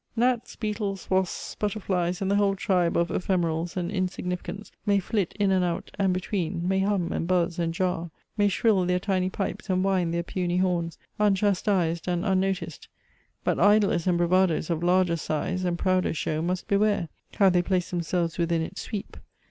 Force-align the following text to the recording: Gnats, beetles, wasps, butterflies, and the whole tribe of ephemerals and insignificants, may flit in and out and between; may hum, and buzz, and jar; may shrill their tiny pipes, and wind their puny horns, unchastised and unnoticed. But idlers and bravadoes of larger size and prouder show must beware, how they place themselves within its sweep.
Gnats, 0.17 0.55
beetles, 0.55 1.11
wasps, 1.11 1.53
butterflies, 1.53 2.23
and 2.23 2.31
the 2.31 2.35
whole 2.35 2.55
tribe 2.55 2.97
of 2.97 3.09
ephemerals 3.09 3.77
and 3.77 3.91
insignificants, 3.91 4.71
may 4.83 4.97
flit 4.97 5.31
in 5.39 5.51
and 5.51 5.63
out 5.63 5.91
and 5.99 6.11
between; 6.11 6.67
may 6.67 6.79
hum, 6.79 7.11
and 7.11 7.27
buzz, 7.27 7.59
and 7.59 7.71
jar; 7.71 8.09
may 8.35 8.47
shrill 8.47 8.83
their 8.83 8.97
tiny 8.99 9.29
pipes, 9.29 9.69
and 9.69 9.83
wind 9.83 10.11
their 10.11 10.23
puny 10.23 10.57
horns, 10.57 10.97
unchastised 11.19 12.07
and 12.07 12.25
unnoticed. 12.25 12.87
But 13.43 13.59
idlers 13.59 14.07
and 14.07 14.17
bravadoes 14.17 14.71
of 14.71 14.81
larger 14.81 15.17
size 15.17 15.63
and 15.63 15.77
prouder 15.77 16.15
show 16.15 16.41
must 16.41 16.67
beware, 16.67 17.07
how 17.35 17.51
they 17.51 17.61
place 17.61 17.91
themselves 17.91 18.39
within 18.39 18.63
its 18.63 18.81
sweep. 18.81 19.17